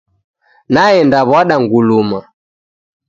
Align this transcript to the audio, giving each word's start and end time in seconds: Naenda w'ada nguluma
Naenda 0.73 1.19
w'ada 1.29 1.55
nguluma 1.63 2.19